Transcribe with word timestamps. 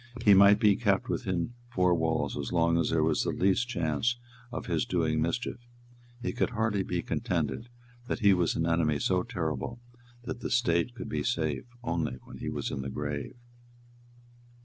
He 0.25 0.33
might 0.33 0.59
be 0.59 0.75
kept 0.77 1.09
within 1.09 1.53
four 1.69 1.93
walls 1.93 2.35
as 2.35 2.51
long 2.51 2.75
as 2.79 2.89
there 2.89 3.03
was 3.03 3.21
the 3.21 3.29
least 3.29 3.69
chance 3.69 4.17
of 4.51 4.65
his 4.65 4.83
doing 4.83 5.21
mischief. 5.21 5.59
It 6.23 6.31
could 6.31 6.49
hardly 6.49 6.81
be 6.81 7.03
contended 7.03 7.69
that 8.07 8.17
he 8.21 8.33
was 8.33 8.55
an 8.55 8.65
enemy 8.65 8.97
so 8.97 9.21
terrible 9.21 9.79
that 10.23 10.39
the 10.39 10.49
State 10.49 10.95
could 10.95 11.07
be 11.07 11.21
safe 11.21 11.65
only 11.83 12.17
when 12.23 12.39
he 12.39 12.49
was 12.49 12.71
in 12.71 12.81
the 12.81 12.89
grave. 12.89 13.35